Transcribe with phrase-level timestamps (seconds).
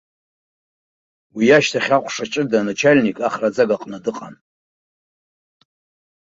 [1.35, 4.35] Уи ашьҭахь, аҟәша ҷыда аначальник ахраӡага аҟны дыҟан.